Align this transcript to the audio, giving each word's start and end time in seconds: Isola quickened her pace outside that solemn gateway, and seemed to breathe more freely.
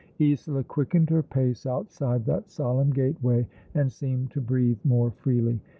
Isola 0.19 0.63
quickened 0.63 1.11
her 1.11 1.21
pace 1.21 1.67
outside 1.67 2.25
that 2.25 2.49
solemn 2.49 2.89
gateway, 2.91 3.47
and 3.75 3.91
seemed 3.91 4.31
to 4.31 4.41
breathe 4.41 4.79
more 4.83 5.11
freely. 5.11 5.59